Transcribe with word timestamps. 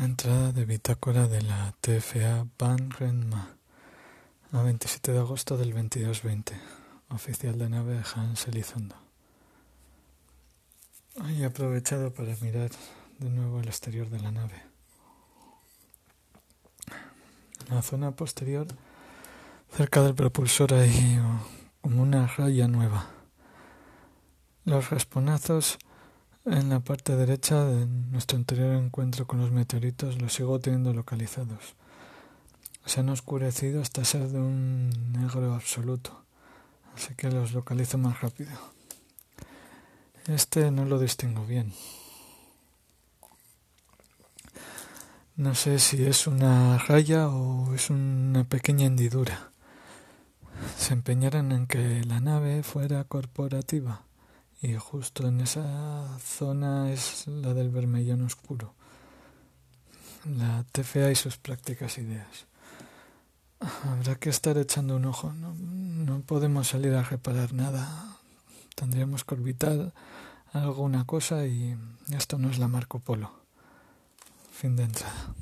Entrada 0.00 0.50
de 0.52 0.64
bitácora 0.64 1.28
de 1.28 1.42
la 1.42 1.74
TFA 1.82 2.46
Van 2.58 2.90
Renma 2.90 3.54
a 4.50 4.62
27 4.62 5.12
de 5.12 5.18
agosto 5.18 5.58
del 5.58 5.74
2220. 5.74 6.58
Oficial 7.10 7.58
de 7.58 7.68
nave 7.68 8.00
Hans 8.14 8.48
Elizondo. 8.48 8.96
He 11.28 11.44
aprovechado 11.44 12.14
para 12.14 12.34
mirar 12.40 12.70
de 13.18 13.28
nuevo 13.28 13.60
el 13.60 13.68
exterior 13.68 14.08
de 14.08 14.20
la 14.20 14.30
nave. 14.30 14.62
En 17.68 17.74
la 17.74 17.82
zona 17.82 18.12
posterior, 18.12 18.68
cerca 19.76 20.00
del 20.00 20.14
propulsor, 20.14 20.72
hay 20.72 21.20
como 21.82 22.00
una 22.00 22.26
raya 22.26 22.68
nueva. 22.68 23.10
Los 24.64 24.88
rasponazos 24.88 25.78
en 26.46 26.70
la 26.70 26.80
parte 26.80 27.16
derecha 27.16 27.64
de 27.64 27.86
nuestro 27.86 28.38
anterior 28.38 28.74
encuentro 28.74 29.26
con 29.26 29.40
los 29.40 29.50
meteoritos 29.50 30.20
los 30.20 30.32
sigo 30.32 30.58
teniendo 30.58 30.92
localizados. 30.92 31.74
Se 32.86 33.00
han 33.00 33.10
oscurecido 33.10 33.82
hasta 33.82 34.04
ser 34.04 34.28
de 34.28 34.38
un 34.38 34.90
negro 35.12 35.54
absoluto, 35.54 36.24
así 36.96 37.14
que 37.14 37.30
los 37.30 37.52
localizo 37.52 37.98
más 37.98 38.20
rápido. 38.20 38.52
Este 40.26 40.70
no 40.70 40.84
lo 40.84 40.98
distingo 40.98 41.44
bien. 41.44 41.72
No 45.36 45.54
sé 45.54 45.78
si 45.78 46.04
es 46.04 46.26
una 46.26 46.78
raya 46.78 47.28
o 47.28 47.74
es 47.74 47.90
una 47.90 48.44
pequeña 48.44 48.86
hendidura. 48.86 49.50
Se 50.78 50.92
empeñaron 50.92 51.52
en 51.52 51.66
que 51.66 52.04
la 52.04 52.20
nave 52.20 52.62
fuera 52.62 53.04
corporativa 53.04 54.04
y 54.62 54.74
justo 54.74 55.26
en 55.26 55.40
esa 55.40 56.18
zona 56.18 56.92
es 56.92 57.26
la 57.26 57.54
del 57.54 57.70
vermellón 57.70 58.22
oscuro, 58.22 58.74
la 60.24 60.64
TFA 60.72 61.10
y 61.10 61.16
sus 61.16 61.38
prácticas 61.38 61.98
ideas. 61.98 62.46
Habrá 63.60 64.16
que 64.16 64.30
estar 64.30 64.56
echando 64.58 64.96
un 64.96 65.06
ojo, 65.06 65.32
no, 65.32 65.54
no 65.54 66.20
podemos 66.22 66.68
salir 66.68 66.94
a 66.94 67.02
reparar 67.02 67.52
nada, 67.52 68.18
tendríamos 68.74 69.24
que 69.24 69.34
orbitar 69.34 69.92
alguna 70.52 71.04
cosa 71.04 71.46
y 71.46 71.76
esto 72.10 72.38
no 72.38 72.50
es 72.50 72.58
la 72.58 72.68
Marco 72.68 72.98
Polo. 72.98 73.32
Fin 74.52 74.76
de 74.76 74.84
entrada. 74.84 75.34